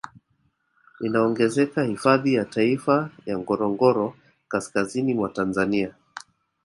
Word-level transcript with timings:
Inaongezeka 1.01 1.83
hifadhi 1.83 2.33
ya 2.33 2.45
taifa 2.45 3.09
ya 3.25 3.37
Ngorongoro 3.37 4.13
kaskazini 4.47 5.13
mwa 5.13 5.29
Tanzania 5.29 5.95